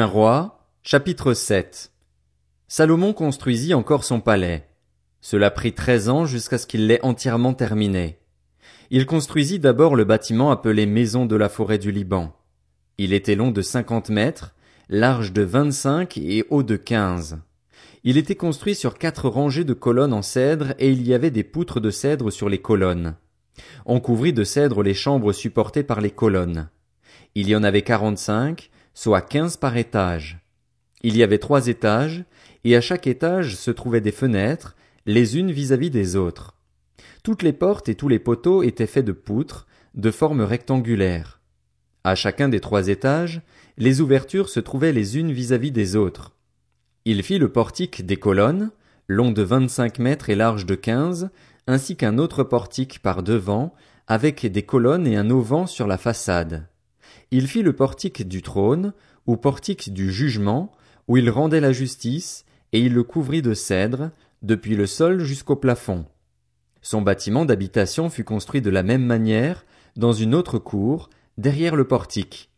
[0.00, 1.92] Roi, chapitre 7
[2.66, 4.66] Salomon construisit encore son palais.
[5.20, 8.18] Cela prit treize ans jusqu'à ce qu'il l'ait entièrement terminé.
[8.90, 12.34] Il construisit d'abord le bâtiment appelé Maison de la forêt du Liban.
[12.96, 14.54] Il était long de cinquante mètres,
[14.88, 17.38] large de vingt-cinq et haut de quinze.
[18.02, 21.44] Il était construit sur quatre rangées de colonnes en cèdre et il y avait des
[21.44, 23.14] poutres de cèdre sur les colonnes.
[23.84, 26.70] On couvrit de cèdre les chambres supportées par les colonnes.
[27.34, 30.38] Il y en avait quarante-cinq, soit quinze par étage.
[31.02, 32.24] Il y avait trois étages,
[32.64, 34.76] et à chaque étage se trouvaient des fenêtres,
[35.06, 36.54] les unes vis-à-vis des autres.
[37.22, 41.40] Toutes les portes et tous les poteaux étaient faits de poutres, de forme rectangulaire.
[42.04, 43.42] À chacun des trois étages,
[43.78, 46.32] les ouvertures se trouvaient les unes vis-à-vis des autres.
[47.04, 48.70] Il fit le portique des colonnes,
[49.08, 51.30] long de vingt-cinq mètres et large de quinze,
[51.66, 53.74] ainsi qu'un autre portique par devant,
[54.06, 56.68] avec des colonnes et un auvent sur la façade.
[57.32, 58.92] Il fit le portique du trône,
[59.26, 60.70] ou portique du jugement,
[61.08, 64.10] où il rendait la justice, et il le couvrit de cèdre,
[64.42, 66.04] depuis le sol jusqu'au plafond.
[66.82, 69.64] Son bâtiment d'habitation fut construit de la même manière,
[69.96, 71.08] dans une autre cour,
[71.38, 72.50] derrière le portique.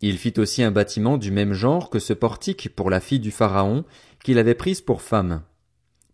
[0.00, 3.30] Il fit aussi un bâtiment du même genre que ce portique pour la fille du
[3.30, 3.84] Pharaon,
[4.22, 5.42] qu'il avait prise pour femme.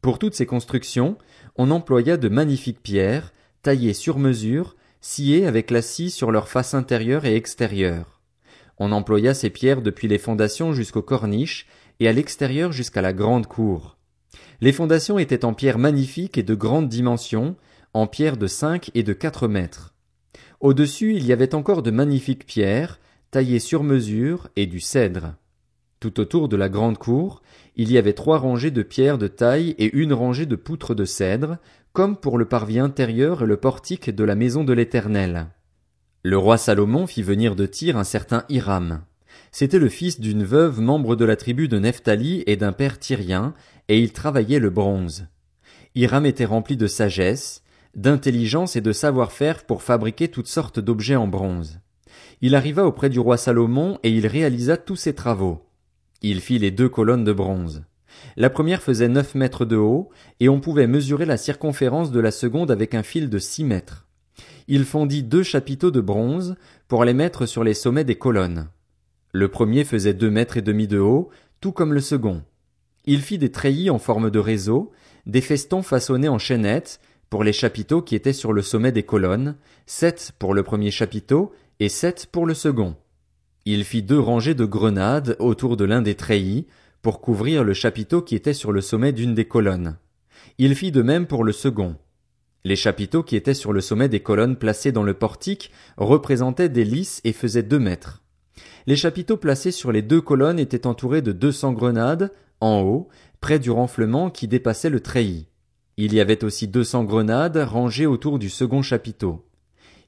[0.03, 1.17] Pour toutes ces constructions,
[1.55, 6.75] on employa de magnifiques pierres, taillées sur mesure, sciées avec la scie sur leur face
[6.75, 8.21] intérieure et extérieure.
[8.79, 11.67] On employa ces pierres depuis les fondations jusqu'aux corniches,
[12.01, 13.99] et à l'extérieur jusqu'à la grande cour.
[14.63, 17.57] Les fondations étaient en pierre magnifique et de grande dimension,
[17.93, 19.95] en pierre de cinq et de quatre mètres.
[20.61, 25.35] Au-dessus il y avait encore de magnifiques pierres, taillées sur mesure, et du cèdre.
[26.01, 27.43] Tout autour de la grande cour,
[27.77, 31.05] il y avait trois rangées de pierres de taille et une rangée de poutres de
[31.05, 31.59] cèdre,
[31.93, 35.49] comme pour le parvis intérieur et le portique de la maison de l'Éternel.
[36.23, 39.03] Le roi Salomon fit venir de Tyr un certain Hiram.
[39.53, 43.53] C'était le fils d'une veuve membre de la tribu de Nephtali et d'un père tyrien,
[43.89, 45.27] et il travaillait le bronze.
[45.95, 47.63] Hiram était rempli de sagesse,
[47.95, 51.81] d'intelligence et de savoir-faire pour fabriquer toutes sortes d'objets en bronze.
[52.41, 55.67] Il arriva auprès du roi Salomon et il réalisa tous ses travaux.
[56.23, 57.83] Il fit les deux colonnes de bronze.
[58.37, 62.31] La première faisait neuf mètres de haut, et on pouvait mesurer la circonférence de la
[62.31, 64.07] seconde avec un fil de six mètres.
[64.69, 66.57] Il fondit deux chapiteaux de bronze
[66.89, 68.69] pour les mettre sur les sommets des colonnes.
[69.33, 72.43] Le premier faisait deux mètres et demi de haut, tout comme le second.
[73.07, 74.93] Il fit des treillis en forme de réseau,
[75.27, 77.01] des festons façonnés en chaînettes,
[77.31, 79.57] pour les chapiteaux qui étaient sur le sommet des colonnes,
[79.87, 82.97] sept pour le premier chapiteau et sept pour le second.
[83.67, 86.67] Il fit deux rangées de grenades autour de l'un des treillis,
[87.03, 89.97] pour couvrir le chapiteau qui était sur le sommet d'une des colonnes.
[90.59, 91.97] Il fit de même pour le second.
[92.65, 96.85] Les chapiteaux qui étaient sur le sommet des colonnes placées dans le portique représentaient des
[96.85, 98.23] lys et faisaient deux mètres.
[98.87, 103.09] Les chapiteaux placés sur les deux colonnes étaient entourés de deux cents grenades, en haut,
[103.41, 105.49] près du renflement qui dépassait le treillis.
[105.97, 109.47] Il y avait aussi deux cents grenades rangées autour du second chapiteau.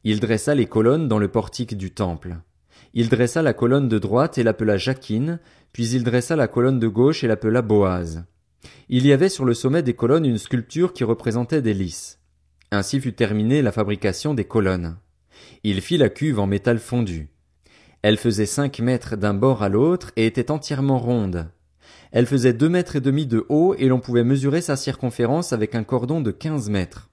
[0.05, 2.37] Il dressa les colonnes dans le portique du temple.
[2.95, 5.41] Il dressa la colonne de droite et l'appela Jacquine,
[5.73, 8.25] puis il dressa la colonne de gauche et l'appela Boaz.
[8.89, 12.19] Il y avait sur le sommet des colonnes une sculpture qui représentait des lys.
[12.71, 14.97] Ainsi fut terminée la fabrication des colonnes.
[15.65, 17.31] Il fit la cuve en métal fondu.
[18.03, 21.49] Elle faisait cinq mètres d'un bord à l'autre et était entièrement ronde.
[22.11, 25.75] Elle faisait deux mètres et demi de haut et l'on pouvait mesurer sa circonférence avec
[25.75, 27.11] un cordon de quinze mètres.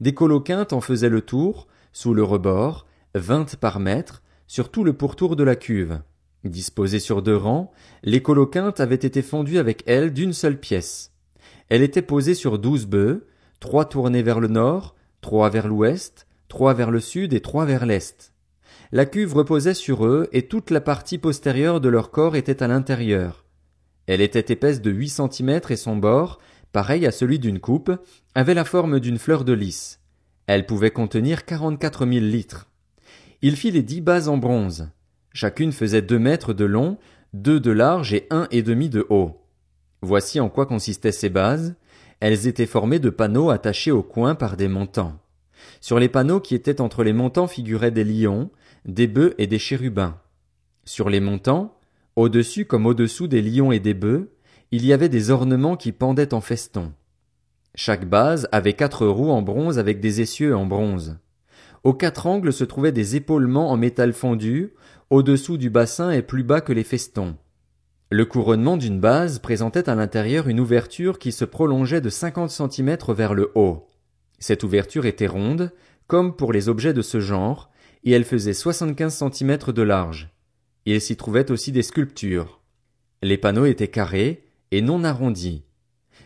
[0.00, 4.94] Des coloquintes en faisaient le tour, sous le rebord, vingt par mètre, sur tout le
[4.94, 6.00] pourtour de la cuve.
[6.42, 7.70] Disposées sur deux rangs,
[8.02, 11.12] les coloquintes avaient été fondues avec elles d'une seule pièce.
[11.68, 13.26] Elle était posée sur douze bœufs,
[13.60, 17.86] trois tournés vers le nord, trois vers l'ouest, trois vers le sud et trois vers
[17.86, 18.32] l'est.
[18.90, 22.68] La cuve reposait sur eux et toute la partie postérieure de leur corps était à
[22.68, 23.44] l'intérieur.
[24.06, 26.38] Elle était épaisse de huit centimètres et son bord,
[26.72, 27.92] pareil à celui d'une coupe,
[28.34, 30.00] avait la forme d'une fleur de lys.
[30.46, 32.67] Elle pouvait contenir quarante-quatre mille litres.
[33.40, 34.88] Il fit les dix bases en bronze.
[35.32, 36.98] Chacune faisait deux mètres de long,
[37.34, 39.40] deux de large et un et demi de haut.
[40.02, 41.76] Voici en quoi consistaient ces bases.
[42.18, 45.20] Elles étaient formées de panneaux attachés au coin par des montants.
[45.80, 48.50] Sur les panneaux qui étaient entre les montants figuraient des lions,
[48.84, 50.18] des bœufs et des chérubins.
[50.84, 51.78] Sur les montants,
[52.16, 54.32] au-dessus comme au-dessous des lions et des bœufs,
[54.72, 56.92] il y avait des ornements qui pendaient en feston.
[57.76, 61.18] Chaque base avait quatre roues en bronze avec des essieux en bronze.
[61.84, 64.74] Aux quatre angles se trouvaient des épaulements en métal fondu,
[65.10, 67.36] au-dessous du bassin et plus bas que les festons.
[68.10, 73.12] Le couronnement d'une base présentait à l'intérieur une ouverture qui se prolongeait de cinquante centimètres
[73.12, 73.86] vers le haut.
[74.38, 75.72] Cette ouverture était ronde,
[76.06, 77.70] comme pour les objets de ce genre,
[78.04, 80.30] et elle faisait soixante-quinze centimètres de large.
[80.86, 82.62] Il s'y trouvait aussi des sculptures.
[83.22, 85.64] Les panneaux étaient carrés et non arrondis.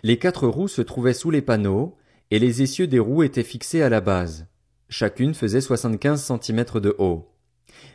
[0.05, 1.97] Les quatre roues se trouvaient sous les panneaux,
[2.31, 4.47] et les essieux des roues étaient fixés à la base.
[4.93, 7.33] Chacune faisait soixante-quinze centimètres de haut.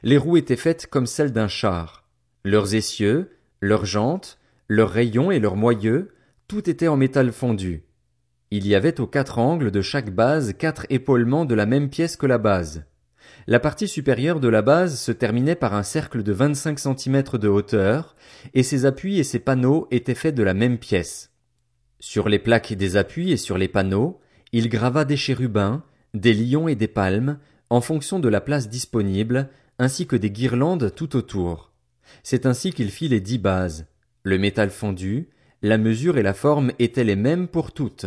[0.02, 2.10] Les roues étaient faites comme celles d'un char.
[2.44, 6.16] Leurs essieux, leurs jantes, leurs rayons et leurs moyeux,
[6.48, 7.84] tout était en métal fondu.
[8.50, 12.18] Il y avait aux quatre angles de chaque base quatre épaulements de la même pièce
[12.18, 12.86] que la base.
[13.46, 17.48] La partie supérieure de la base se terminait par un cercle de vingt-cinq centimètres de
[17.48, 18.16] hauteur,
[18.56, 21.32] et ses appuis et ses panneaux étaient faits de la même pièce.
[22.00, 24.20] Sur les plaques des appuis et sur les panneaux,
[24.52, 25.84] il grava des chérubins,
[26.20, 29.50] des lions et des palmes, en fonction de la place disponible,
[29.80, 31.72] ainsi que des guirlandes tout autour.
[32.24, 33.86] C'est ainsi qu'il fit les dix bases.
[34.24, 35.30] Le métal fondu,
[35.62, 38.06] la mesure et la forme étaient les mêmes pour toutes.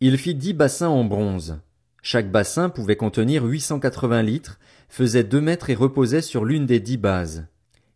[0.00, 1.60] Il fit dix bassins en bronze.
[2.02, 6.98] Chaque bassin pouvait contenir 880 litres, faisait deux mètres et reposait sur l'une des dix
[6.98, 7.46] bases.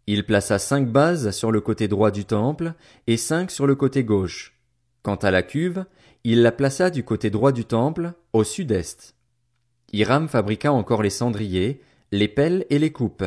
[0.07, 2.73] Il plaça cinq bases sur le côté droit du temple
[3.07, 4.55] et cinq sur le côté gauche.
[5.03, 5.85] Quant à la cuve,
[6.25, 9.15] il la plaça du côté droit du temple, au sud-est.
[9.93, 11.81] Hiram fabriqua encore les cendriers,
[12.12, 13.25] les pelles et les coupes.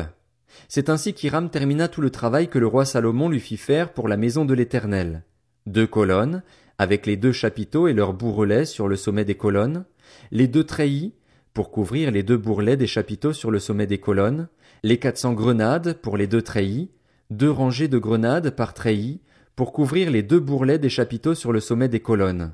[0.68, 4.06] C'est ainsi qu'Hiram termina tout le travail que le roi Salomon lui fit faire pour
[4.06, 5.24] la maison de l'Éternel.
[5.66, 6.42] Deux colonnes,
[6.78, 9.84] avec les deux chapiteaux et leurs bourrelets sur le sommet des colonnes,
[10.30, 11.14] les deux treillis,
[11.52, 14.48] pour couvrir les deux bourrelets des chapiteaux sur le sommet des colonnes,
[14.84, 16.90] les quatre cents grenades pour les deux treillis,
[17.30, 19.20] deux rangées de grenades par treillis,
[19.56, 22.52] pour couvrir les deux bourrelets des chapiteaux sur le sommet des colonnes,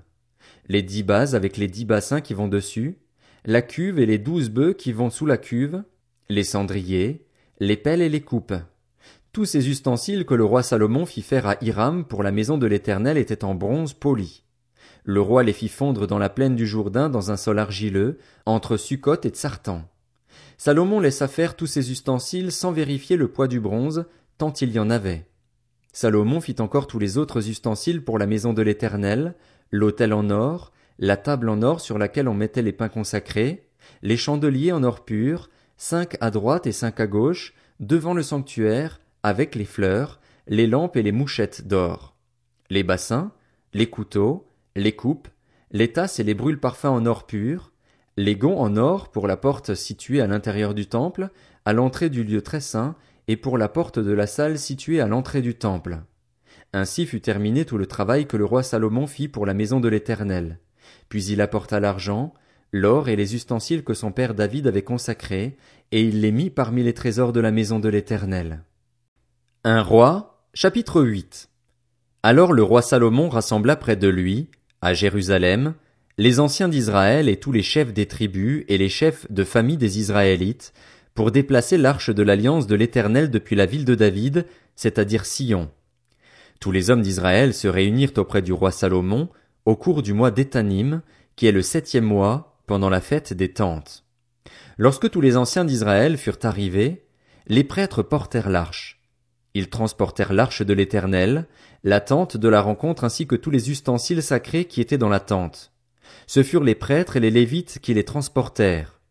[0.68, 2.98] les dix bases avec les dix bassins qui vont dessus,
[3.48, 5.82] la cuve et les douze bœufs qui vont sous la cuve,
[6.28, 7.24] les cendriers,
[7.60, 8.52] les pelles et les coupes.
[9.32, 12.66] Tous ces ustensiles que le roi Salomon fit faire à Hiram pour la maison de
[12.66, 14.44] l'Éternel étaient en bronze poli.
[15.02, 18.76] Le roi les fit fondre dans la plaine du Jourdain dans un sol argileux, entre
[18.76, 19.88] Sukkot et Tsartan.
[20.58, 24.04] Salomon laissa faire tous ces ustensiles sans vérifier le poids du bronze,
[24.36, 25.26] tant il y en avait.
[25.94, 29.36] Salomon fit encore tous les autres ustensiles pour la maison de l'Éternel,
[29.70, 33.68] l'autel en or, la table en or sur laquelle on mettait les pains consacrés,
[34.02, 39.00] les chandeliers en or pur, cinq à droite et cinq à gauche, devant le sanctuaire,
[39.22, 42.16] avec les fleurs, les lampes et les mouchettes d'or.
[42.70, 43.32] Les bassins,
[43.72, 45.28] les couteaux, les coupes,
[45.70, 47.72] les tasses et les brûles parfums en or pur,
[48.16, 51.30] les gonds en or pour la porte située à l'intérieur du temple,
[51.64, 52.96] à l'entrée du lieu très saint,
[53.28, 55.98] et pour la porte de la salle située à l'entrée du temple.
[56.72, 59.88] Ainsi fut terminé tout le travail que le roi Salomon fit pour la maison de
[59.88, 60.58] l'Éternel.
[61.08, 62.34] Puis il apporta l'argent,
[62.72, 65.56] l'or et les ustensiles que son père David avait consacrés,
[65.92, 68.62] et il les mit parmi les trésors de la maison de l'Éternel.
[69.64, 71.48] Un roi, chapitre 8
[72.22, 74.48] Alors le roi Salomon rassembla près de lui,
[74.82, 75.74] à Jérusalem,
[76.18, 79.98] les anciens d'Israël et tous les chefs des tribus et les chefs de famille des
[79.98, 80.72] Israélites,
[81.14, 84.46] pour déplacer l'arche de l'alliance de l'Éternel depuis la ville de David,
[84.76, 85.70] c'est-à-dire Sion.
[86.60, 89.28] Tous les hommes d'Israël se réunirent auprès du roi Salomon
[89.68, 91.02] au cours du mois d'Étanim,
[91.36, 94.02] qui est le septième mois, pendant la fête des tentes.
[94.78, 97.04] Lorsque tous les anciens d'Israël furent arrivés,
[97.48, 99.02] les prêtres portèrent l'arche.
[99.52, 101.48] Ils transportèrent l'arche de l'Éternel,
[101.84, 105.20] la tente de la rencontre ainsi que tous les ustensiles sacrés qui étaient dans la
[105.20, 105.70] tente.
[106.26, 109.02] Ce furent les prêtres et les Lévites qui les transportèrent.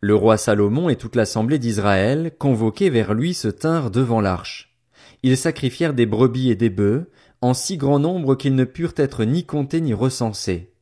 [0.00, 4.74] Le roi Salomon et toute l'assemblée d'Israël, convoqués vers lui, se tinrent devant l'arche.
[5.22, 7.10] Ils sacrifièrent des brebis et des bœufs,
[7.40, 10.72] en si grand nombre qu'ils ne purent être ni comptés ni recensés.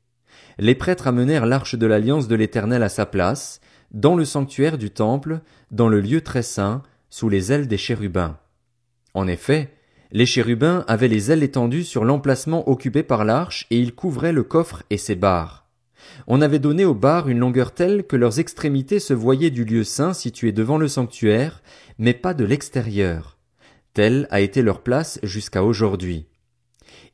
[0.58, 4.90] Les prêtres amenèrent l'arche de l'alliance de l'Éternel à sa place, dans le sanctuaire du
[4.90, 5.40] temple,
[5.70, 8.38] dans le lieu très saint, sous les ailes des chérubins.
[9.14, 9.72] En effet,
[10.12, 14.42] les chérubins avaient les ailes étendues sur l'emplacement occupé par l'arche et ils couvraient le
[14.42, 15.66] coffre et ses barres.
[16.26, 19.84] On avait donné aux barres une longueur telle que leurs extrémités se voyaient du lieu
[19.84, 21.62] saint situé devant le sanctuaire,
[21.98, 23.38] mais pas de l'extérieur.
[23.94, 26.26] Telle a été leur place jusqu'à aujourd'hui.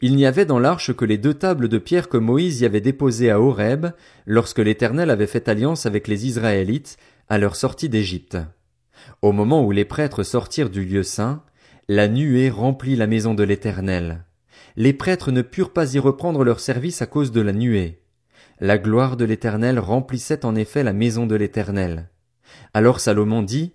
[0.01, 2.81] Il n'y avait dans l'arche que les deux tables de pierre que Moïse y avait
[2.81, 3.87] déposées à Horeb,
[4.27, 6.97] lorsque l'Éternel avait fait alliance avec les Israélites
[7.29, 8.37] à leur sortie d'Égypte.
[9.23, 11.43] Au moment où les prêtres sortirent du lieu saint,
[11.89, 14.25] la nuée remplit la maison de l'Éternel.
[14.77, 18.03] Les prêtres ne purent pas y reprendre leur service à cause de la nuée.
[18.61, 22.09] La gloire de l'Éternel remplissait en effet la maison de l'Éternel.
[22.75, 23.75] Alors Salomon dit,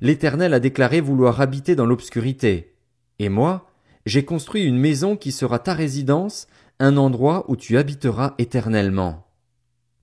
[0.00, 2.74] L'Éternel a déclaré vouloir habiter dans l'obscurité.
[3.18, 3.70] Et moi,
[4.06, 6.46] j'ai construit une maison qui sera ta résidence,
[6.78, 9.26] un endroit où tu habiteras éternellement.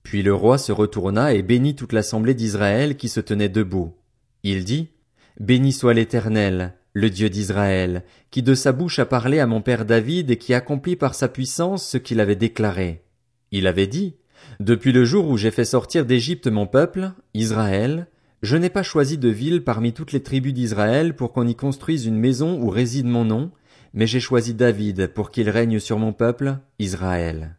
[0.02, 3.94] Puis le roi se retourna et bénit toute l'assemblée d'Israël qui se tenait debout.
[4.42, 4.90] Il dit,
[5.40, 9.86] Béni soit l'Éternel, le Dieu d'Israël, qui de sa bouche a parlé à mon père
[9.86, 13.02] David et qui accomplit par sa puissance ce qu'il avait déclaré.
[13.50, 14.16] Il avait dit,
[14.60, 18.06] Depuis le jour où j'ai fait sortir d'Égypte mon peuple, Israël,
[18.42, 22.04] je n'ai pas choisi de ville parmi toutes les tribus d'Israël pour qu'on y construise
[22.04, 23.50] une maison où réside mon nom,
[23.94, 27.56] mais j'ai choisi David pour qu'il règne sur mon peuple, Israël.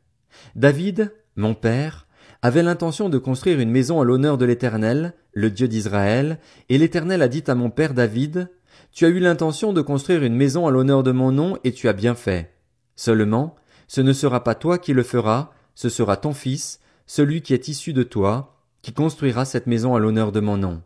[0.56, 2.08] David, mon père,
[2.42, 6.38] avait l'intention de construire une maison à l'honneur de l'Éternel, le Dieu d'Israël,
[6.70, 8.51] et l'Éternel a dit à mon père David,
[8.92, 11.88] Tu as eu l'intention de construire une maison à l'honneur de mon nom, et tu
[11.88, 12.54] as bien fait.
[12.96, 13.56] Seulement,
[13.88, 17.68] ce ne sera pas toi qui le feras, ce sera ton fils, celui qui est
[17.70, 20.82] issu de toi, qui construira cette maison à l'honneur de mon nom.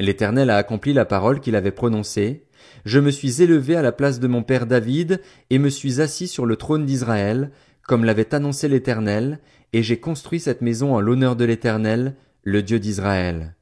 [0.00, 2.46] L'Éternel a accompli la parole qu'il avait prononcée.
[2.84, 6.28] Je me suis élevé à la place de mon père David, et me suis assis
[6.28, 7.50] sur le trône d'Israël,
[7.86, 9.40] comme l'avait annoncé l'Éternel,
[9.72, 13.54] et j'ai construit cette maison en l'honneur de l'Éternel, le Dieu d'Israël.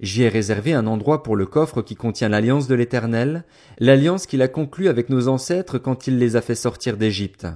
[0.00, 3.44] J'y ai réservé un endroit pour le coffre qui contient l'alliance de l'Éternel,
[3.78, 7.46] l'alliance qu'il a conclue avec nos ancêtres quand il les a fait sortir d'Égypte.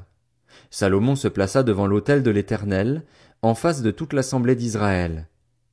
[0.71, 3.05] Salomon se plaça devant l'autel de l'Éternel,
[3.43, 5.29] en face de toute l'assemblée d'Israël.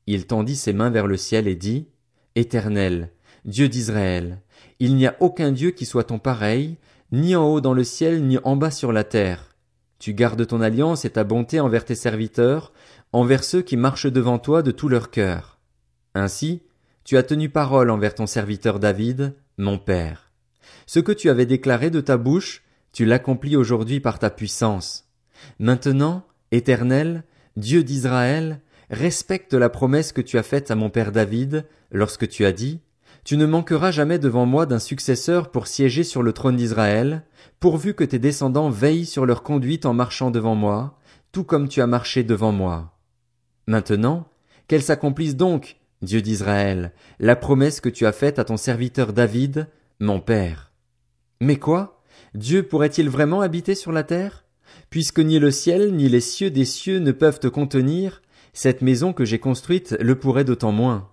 [0.07, 1.87] Il tendit ses mains vers le ciel et dit,
[2.35, 3.11] Éternel,
[3.43, 4.41] Dieu d'Israël,
[4.79, 6.77] il n'y a aucun Dieu qui soit ton pareil,
[7.11, 9.55] ni en haut dans le ciel, ni en bas sur la terre.
[9.99, 12.73] Tu gardes ton alliance et ta bonté envers tes serviteurs,
[13.13, 15.59] envers ceux qui marchent devant toi de tout leur cœur.
[16.13, 16.61] Ainsi,
[17.03, 20.31] tu as tenu parole envers ton serviteur David, mon père.
[20.85, 25.09] Ce que tu avais déclaré de ta bouche, tu l'accomplis aujourd'hui par ta puissance.
[25.59, 27.23] Maintenant, Éternel,
[27.57, 32.45] Dieu d'Israël, respecte la promesse que tu as faite à mon père David, lorsque tu
[32.45, 32.81] as dit,
[33.25, 37.23] Tu ne manqueras jamais devant moi d'un successeur pour siéger sur le trône d'Israël,
[37.59, 40.99] pourvu que tes descendants veillent sur leur conduite en marchant devant moi,
[41.31, 42.99] tout comme tu as marché devant moi.
[43.65, 44.29] Maintenant,
[44.67, 49.69] qu'elle s'accomplisse donc, Dieu d'Israël, la promesse que tu as faite à ton serviteur David,
[49.99, 50.71] mon père.
[51.41, 52.03] Mais quoi?
[52.35, 54.45] Dieu pourrait-il vraiment habiter sur la terre?
[54.91, 58.21] Puisque ni le ciel ni les cieux des cieux ne peuvent te contenir,
[58.53, 61.09] cette maison que j'ai construite le pourrait d'autant moins.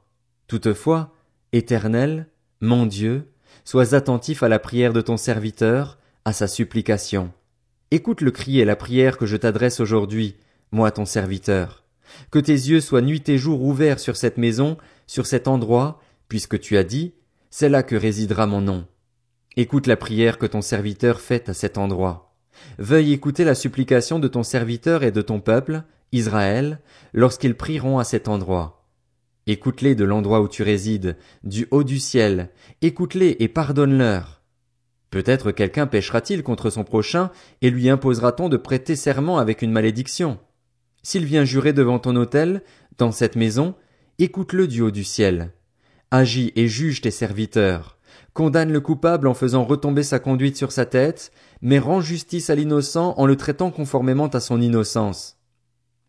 [0.47, 1.15] Toutefois,
[1.55, 2.29] Éternel,
[2.63, 3.29] mon Dieu,
[3.65, 7.31] sois attentif à la prière de ton serviteur, à sa supplication.
[7.91, 10.37] Écoute le cri et la prière que je t'adresse aujourd'hui,
[10.71, 11.85] moi ton serviteur.
[12.31, 16.59] Que tes yeux soient nuit et jour ouverts sur cette maison, sur cet endroit, puisque
[16.59, 17.13] tu as dit,
[17.51, 18.87] c'est là que résidera mon nom.
[19.57, 22.35] Écoute la prière que ton serviteur fait à cet endroit.
[22.79, 25.83] Veuille écouter la supplication de ton serviteur et de ton peuple,
[26.13, 26.81] Israël,
[27.13, 28.82] lorsqu'ils prieront à cet endroit.
[29.47, 34.43] Écoute-les de l'endroit où tu résides, du haut du ciel, écoute-les et pardonne-leur.
[35.11, 37.31] Peut-être quelqu'un péchera-t-il contre son prochain,
[37.61, 40.39] et lui imposera-t-on de prêter serment avec une malédiction.
[41.03, 42.63] S'il vient jurer devant ton autel,
[42.99, 43.75] dans cette maison,
[44.19, 45.53] écoute-le du haut du ciel.
[46.13, 47.99] Agis et juge tes serviteurs.
[48.35, 52.55] Condamne le coupable en faisant retomber sa conduite sur sa tête, mais rends justice à
[52.55, 55.37] l'innocent en le traitant conformément à son innocence.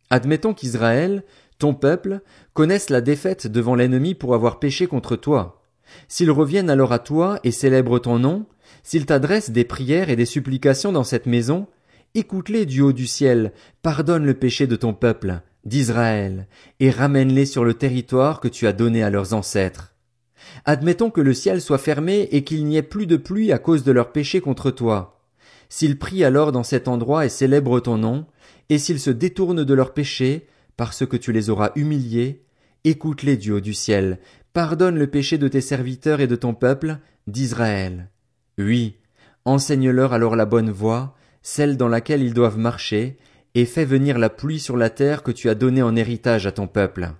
[0.09, 1.23] Admettons qu'Israël,
[1.57, 2.21] ton peuple,
[2.53, 5.61] connaisse la défaite devant l'ennemi pour avoir péché contre toi.
[6.07, 8.45] S'ils reviennent alors à toi et célèbrent ton nom,
[8.83, 11.67] s'ils t'adressent des prières et des supplications dans cette maison,
[12.15, 16.47] écoute-les du haut du ciel, pardonne le péché de ton peuple, d'Israël,
[16.79, 19.95] et ramène-les sur le territoire que tu as donné à leurs ancêtres.
[20.65, 23.83] Admettons que le ciel soit fermé et qu'il n'y ait plus de pluie à cause
[23.83, 25.21] de leur péché contre toi.
[25.69, 28.25] S'ils prient alors dans cet endroit et célèbrent ton nom,
[28.69, 32.43] et s'ils se détournent de leur péché, parce que tu les auras humiliés,
[32.83, 34.19] écoute-les du haut du ciel,
[34.53, 38.09] pardonne le péché de tes serviteurs et de ton peuple, d'Israël.
[38.57, 38.97] Oui,
[39.45, 43.17] enseigne-leur alors la bonne voie, celle dans laquelle ils doivent marcher,
[43.55, 46.51] et fais venir la pluie sur la terre que tu as donnée en héritage à
[46.51, 47.11] ton peuple.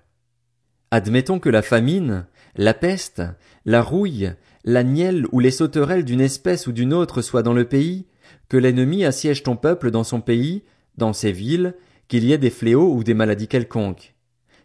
[0.92, 3.24] Admettons que la famine, la peste,
[3.66, 4.34] la rouille,
[4.64, 8.06] la nielle ou les sauterelles d'une espèce ou d'une autre soient dans le pays,
[8.50, 10.64] que l'ennemi assiège ton peuple dans son pays,
[10.98, 11.76] dans ses villes,
[12.08, 14.14] qu'il y ait des fléaux ou des maladies quelconques.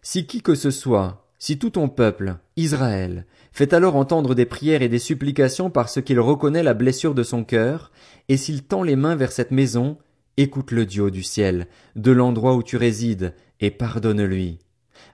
[0.02, 4.82] Si qui que ce soit, si tout ton peuple, Israël, fait alors entendre des prières
[4.82, 7.92] et des supplications parce qu'il reconnaît la blessure de son cœur,
[8.28, 9.98] et s'il tend les mains vers cette maison,
[10.36, 11.66] écoute le Dieu du ciel,
[11.96, 14.58] de l'endroit où tu résides, et pardonne-lui.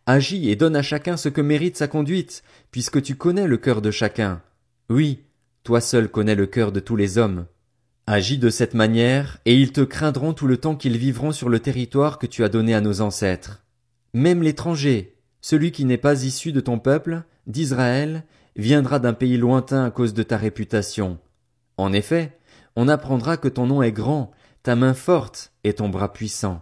[0.06, 3.82] Agis et donne à chacun ce que mérite sa conduite, puisque tu connais le cœur
[3.82, 4.42] de chacun.
[4.90, 5.20] Oui,
[5.62, 7.46] toi seul connais le cœur de tous les hommes.
[8.06, 11.58] Agis de cette manière, et ils te craindront tout le temps qu'ils vivront sur le
[11.58, 13.64] territoire que tu as donné à nos ancêtres.
[14.12, 18.24] Même l'étranger, celui qui n'est pas issu de ton peuple, d'Israël,
[18.56, 21.18] viendra d'un pays lointain à cause de ta réputation.
[21.78, 22.38] En effet,
[22.76, 24.32] on apprendra que ton nom est grand,
[24.62, 26.60] ta main forte et ton bras puissant.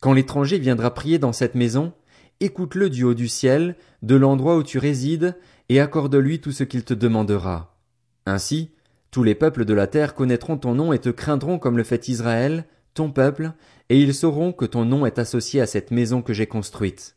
[0.00, 1.92] Quand l'étranger viendra prier dans cette maison,
[2.40, 5.36] écoute-le du haut du ciel, de l'endroit où tu résides,
[5.68, 7.78] et accorde-lui tout ce qu'il te demandera.
[8.26, 8.72] Ainsi,
[9.14, 12.08] tous les peuples de la terre connaîtront ton nom et te craindront comme le fait
[12.08, 13.52] Israël, ton peuple,
[13.88, 17.14] et ils sauront que ton nom est associé à cette maison que j'ai construite.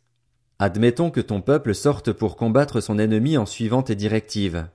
[0.59, 4.67] Admettons que ton peuple sorte pour combattre son ennemi en suivant tes directives.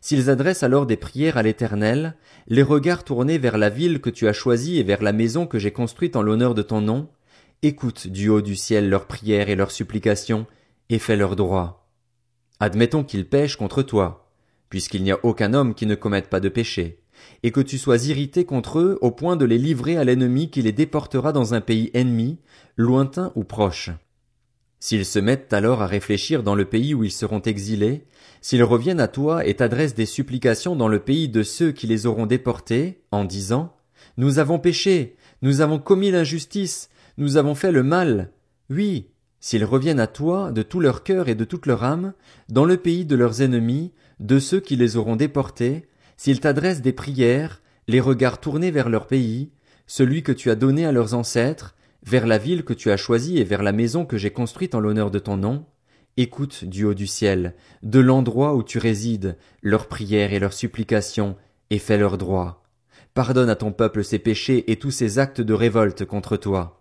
[0.00, 2.14] S'ils adressent alors des prières à l'Éternel,
[2.46, 5.58] les regards tournés vers la ville que tu as choisie et vers la maison que
[5.58, 7.08] j'ai construite en l'honneur de ton nom,
[7.62, 10.46] écoute du haut du ciel leurs prières et leurs supplications,
[10.90, 11.90] et fais leur droit.
[12.60, 14.27] Admettons qu'ils pêchent contre toi,
[14.70, 17.00] puisqu'il n'y a aucun homme qui ne commette pas de péché,
[17.42, 20.62] et que tu sois irrité contre eux au point de les livrer à l'ennemi qui
[20.62, 22.38] les déportera dans un pays ennemi,
[22.76, 23.90] lointain ou proche.
[24.80, 28.04] S'ils se mettent alors à réfléchir dans le pays où ils seront exilés,
[28.40, 32.06] s'ils reviennent à toi et t'adressent des supplications dans le pays de ceux qui les
[32.06, 33.74] auront déportés, en disant,
[34.16, 38.30] Nous avons péché, nous avons commis l'injustice, nous avons fait le mal.
[38.70, 39.08] Oui,
[39.40, 42.12] s'ils reviennent à toi de tout leur cœur et de toute leur âme,
[42.48, 46.92] dans le pays de leurs ennemis, de ceux qui les auront déportés, s'ils t'adressent des
[46.92, 49.50] prières, les regards tournés vers leur pays,
[49.86, 53.38] celui que tu as donné à leurs ancêtres, vers la ville que tu as choisie
[53.38, 55.64] et vers la maison que j'ai construite en l'honneur de ton nom,
[56.16, 61.36] écoute du haut du ciel, de l'endroit où tu résides, leurs prières et leurs supplications,
[61.70, 62.64] et fais leur droit.
[63.14, 66.77] Pardonne à ton peuple ses péchés et tous ses actes de révolte contre toi.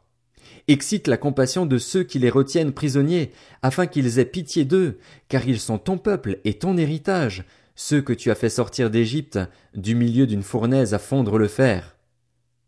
[0.68, 3.32] Excite la compassion de ceux qui les retiennent prisonniers,
[3.62, 4.98] afin qu'ils aient pitié d'eux,
[5.30, 7.46] car ils sont ton peuple et ton héritage,
[7.76, 9.40] ceux que tu as fait sortir d'Égypte,
[9.76, 11.96] du milieu d'une fournaise à fondre le fer.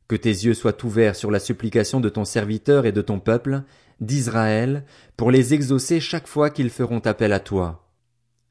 [0.08, 3.64] Que tes yeux soient ouverts sur la supplication de ton serviteur et de ton peuple,
[4.00, 4.86] d'Israël,
[5.18, 7.90] pour les exaucer chaque fois qu'ils feront appel à toi.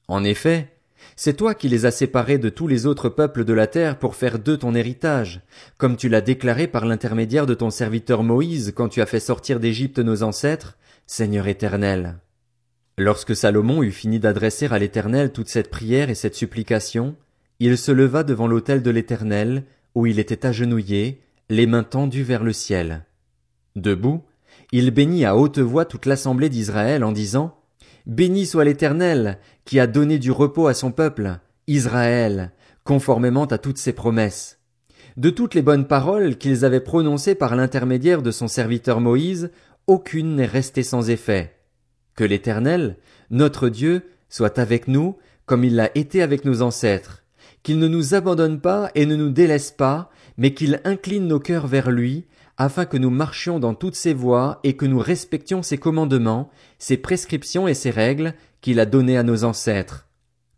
[0.08, 0.77] En effet,
[1.16, 4.14] c'est toi qui les as séparés de tous les autres peuples de la terre pour
[4.14, 5.40] faire d'eux ton héritage,
[5.76, 9.60] comme tu l'as déclaré par l'intermédiaire de ton serviteur Moïse quand tu as fait sortir
[9.60, 12.18] d'Égypte nos ancêtres, Seigneur éternel.
[12.98, 17.16] Lorsque Salomon eut fini d'adresser à l'Éternel toute cette prière et cette supplication,
[17.60, 19.64] il se leva devant l'autel de l'Éternel,
[19.94, 23.04] où il était agenouillé, les mains tendues vers le ciel.
[23.76, 24.22] Debout,
[24.72, 27.57] il bénit à haute voix toute l'assemblée d'Israël en disant,
[28.08, 33.76] Béni soit l'Éternel, qui a donné du repos à son peuple, Israël, conformément à toutes
[33.76, 34.58] ses promesses.
[35.18, 39.50] De toutes les bonnes paroles qu'ils avaient prononcées par l'intermédiaire de son serviteur Moïse,
[39.86, 41.56] aucune n'est restée sans effet.
[42.16, 42.96] Que l'Éternel,
[43.30, 47.24] notre Dieu, soit avec nous, comme il l'a été avec nos ancêtres,
[47.62, 51.66] qu'il ne nous abandonne pas et ne nous délaisse pas, mais qu'il incline nos cœurs
[51.66, 52.26] vers lui,
[52.58, 56.96] afin que nous marchions dans toutes ses voies et que nous respections ses commandements, ses
[56.96, 60.08] prescriptions et ses règles qu'il a données à nos ancêtres.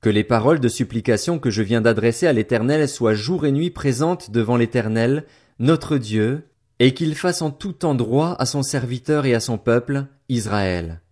[0.01, 3.71] Que les paroles de supplication que je viens d'adresser à l'Éternel soient jour et nuit
[3.71, 5.27] présentes devant l'Éternel,
[5.59, 10.07] notre Dieu, et qu'il fasse en tout endroit à son serviteur et à son peuple,
[10.31, 11.03] Israël.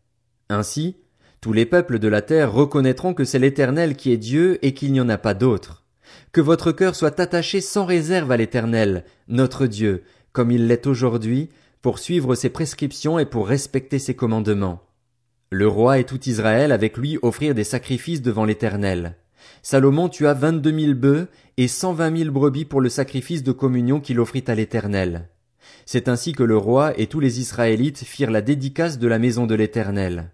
[0.48, 0.96] Ainsi,
[1.42, 4.92] tous les peuples de la terre reconnaîtront que c'est l'Éternel qui est Dieu et qu'il
[4.92, 5.84] n'y en a pas d'autre.
[6.32, 10.02] Que votre cœur soit attaché sans réserve à l'Éternel, notre Dieu,
[10.50, 11.48] il l'est aujourd'hui,
[11.82, 14.82] pour suivre ses prescriptions et pour respecter ses commandements.
[15.50, 19.16] Le roi et tout Israël avec lui offrirent des sacrifices devant l'Éternel.
[19.62, 24.00] Salomon tua vingt-deux mille bœufs et cent vingt mille brebis pour le sacrifice de communion
[24.00, 25.28] qu'il offrit à l'Éternel.
[25.86, 29.46] C'est ainsi que le roi et tous les Israélites firent la dédicace de la maison
[29.46, 30.30] de l'Éternel.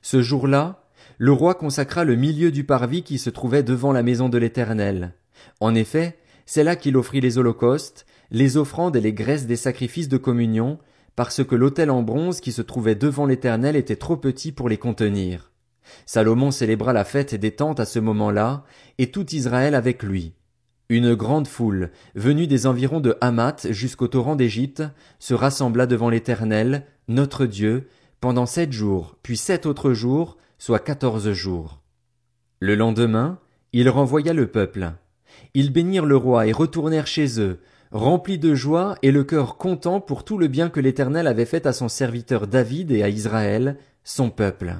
[0.00, 0.84] Ce jour-là,
[1.18, 5.12] le roi consacra le milieu du parvis qui se trouvait devant la maison de l'Éternel.
[5.60, 10.08] En effet, c'est là qu'il offrit les holocaustes, les offrandes et les graisses des sacrifices
[10.08, 10.78] de communion,
[11.14, 14.78] parce que l'autel en bronze qui se trouvait devant l'Éternel était trop petit pour les
[14.78, 15.52] contenir.
[16.06, 18.64] Salomon célébra la fête des tentes à ce moment-là,
[18.98, 20.32] et tout Israël avec lui.
[20.88, 24.82] Une grande foule, venue des environs de Hamath jusqu'au torrent d'Égypte,
[25.18, 27.88] se rassembla devant l'Éternel, notre Dieu,
[28.20, 31.82] pendant sept jours, puis sept autres jours, soit quatorze jours.
[32.60, 33.38] Le lendemain,
[33.72, 34.92] il renvoya le peuple.
[35.54, 37.60] Ils bénirent le roi et retournèrent chez eux,
[37.92, 41.66] remplis de joie et le cœur content pour tout le bien que l'Éternel avait fait
[41.66, 44.74] à son serviteur David et à Israël, son peuple.